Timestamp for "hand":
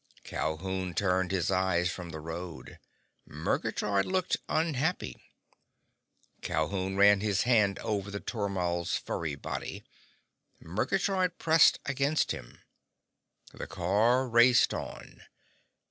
7.43-7.77